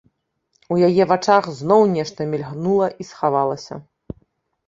[0.75, 3.75] У яе вачах зноў нешта мільгнула і схавалася.